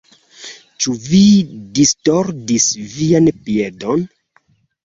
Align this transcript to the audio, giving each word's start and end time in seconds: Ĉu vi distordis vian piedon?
Ĉu 0.85 0.93
vi 1.03 1.19
distordis 1.81 2.67
vian 2.97 3.31
piedon? 3.45 4.09